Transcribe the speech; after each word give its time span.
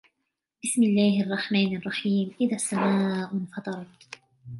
بِسْمِ 0.63 0.83
اللَّهِ 0.83 1.21
الرَّحْمَنِ 1.23 1.75
الرَّحِيمِ 1.75 2.33
إِذَا 2.41 2.55
السَّمَاءُ 2.55 3.33
انْفَطَرَتْ 3.33 4.15